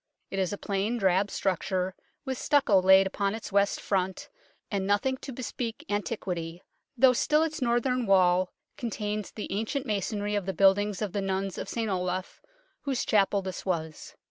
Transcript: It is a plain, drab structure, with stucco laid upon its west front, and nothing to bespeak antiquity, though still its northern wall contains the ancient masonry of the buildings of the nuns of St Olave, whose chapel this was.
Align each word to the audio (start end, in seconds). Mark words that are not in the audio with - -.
It 0.31 0.39
is 0.39 0.51
a 0.51 0.57
plain, 0.57 0.97
drab 0.97 1.29
structure, 1.29 1.93
with 2.25 2.39
stucco 2.39 2.81
laid 2.81 3.05
upon 3.05 3.35
its 3.35 3.51
west 3.51 3.79
front, 3.79 4.29
and 4.71 4.87
nothing 4.87 5.15
to 5.17 5.31
bespeak 5.31 5.85
antiquity, 5.89 6.63
though 6.97 7.13
still 7.13 7.43
its 7.43 7.61
northern 7.61 8.07
wall 8.07 8.51
contains 8.77 9.29
the 9.29 9.51
ancient 9.51 9.85
masonry 9.85 10.33
of 10.33 10.47
the 10.47 10.53
buildings 10.55 11.03
of 11.03 11.13
the 11.13 11.21
nuns 11.21 11.59
of 11.59 11.69
St 11.69 11.87
Olave, 11.87 12.29
whose 12.81 13.05
chapel 13.05 13.43
this 13.43 13.63
was. 13.63 14.15